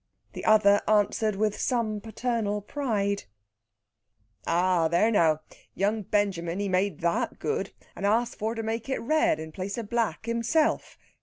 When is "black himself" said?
9.91-10.97